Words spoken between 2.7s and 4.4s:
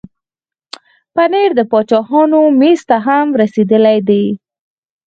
ته هم رسېدلی دی.